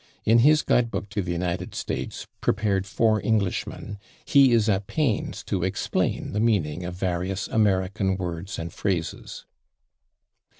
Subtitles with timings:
[0.25, 5.43] In his guide book to the United States, prepared for Englishmen, he is at pains
[5.43, 9.45] to explain the meaning of various American words and phrases.